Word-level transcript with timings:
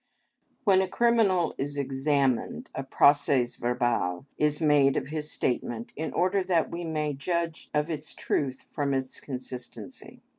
When 0.63 0.81
a 0.81 0.87
criminal 0.87 1.53
is 1.59 1.77
examined, 1.77 2.71
a 2.73 2.83
procès 2.83 3.55
verbal 3.55 4.25
is 4.35 4.59
made 4.59 4.97
of 4.97 5.09
his 5.09 5.29
statement 5.29 5.91
in 5.95 6.11
order 6.11 6.43
that 6.43 6.71
we 6.71 6.83
may 6.83 7.13
judge 7.13 7.69
of 7.71 7.87
its 7.87 8.15
truth 8.15 8.67
from 8.73 8.95
its 8.95 9.19
consistency. 9.19 10.23